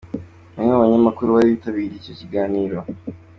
Bamwe 0.55 0.71
mu 0.73 0.81
banyamakuru 0.83 1.33
bari 1.35 1.53
bitabiriye 1.55 1.97
icyo 1.99 2.13
kiganiro. 2.19 2.77